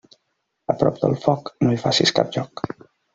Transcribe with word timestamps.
A 0.73 0.75
prop 0.79 0.97
del 1.03 1.13
foc, 1.27 1.51
no 1.67 1.75
hi 1.75 1.79
facis 1.83 2.15
cap 2.21 2.33
joc. 2.39 2.65